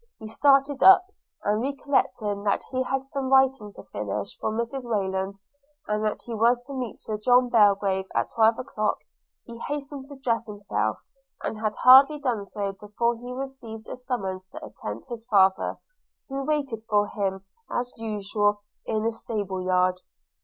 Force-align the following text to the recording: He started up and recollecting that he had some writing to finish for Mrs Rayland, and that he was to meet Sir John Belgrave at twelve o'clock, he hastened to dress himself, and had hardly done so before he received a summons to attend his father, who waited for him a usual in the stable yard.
He 0.17 0.27
started 0.29 0.81
up 0.81 1.05
and 1.43 1.61
recollecting 1.61 2.41
that 2.41 2.63
he 2.71 2.81
had 2.81 3.03
some 3.03 3.31
writing 3.31 3.71
to 3.73 3.83
finish 3.83 4.35
for 4.35 4.51
Mrs 4.51 4.83
Rayland, 4.83 5.37
and 5.87 6.03
that 6.03 6.23
he 6.25 6.33
was 6.33 6.59
to 6.63 6.73
meet 6.73 6.97
Sir 6.97 7.19
John 7.19 7.49
Belgrave 7.49 8.07
at 8.15 8.31
twelve 8.33 8.57
o'clock, 8.57 8.97
he 9.45 9.59
hastened 9.59 10.07
to 10.07 10.15
dress 10.15 10.47
himself, 10.47 10.97
and 11.43 11.59
had 11.59 11.75
hardly 11.75 12.17
done 12.17 12.45
so 12.47 12.71
before 12.71 13.15
he 13.15 13.31
received 13.31 13.87
a 13.87 13.95
summons 13.95 14.43
to 14.47 14.65
attend 14.65 15.03
his 15.05 15.23
father, 15.25 15.77
who 16.29 16.45
waited 16.45 16.83
for 16.89 17.07
him 17.09 17.45
a 17.69 17.83
usual 17.97 18.63
in 18.87 19.03
the 19.03 19.11
stable 19.11 19.61
yard. 19.63 20.01